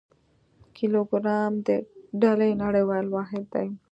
کیلوګرام 0.75 1.53
د 1.67 1.69
ډلي 2.21 2.51
نړیوال 2.63 3.05
واحد 3.15 3.43
دی. 3.53 3.67